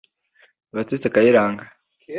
Baptitse 0.73 1.07
Kayiranga 1.13 1.63